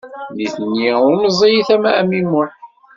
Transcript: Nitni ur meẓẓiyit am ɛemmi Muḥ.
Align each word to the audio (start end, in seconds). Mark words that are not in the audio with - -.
Nitni 0.35 0.89
ur 1.05 1.13
meẓẓiyit 1.21 1.69
am 1.75 1.83
ɛemmi 1.95 2.21
Muḥ. 2.31 2.51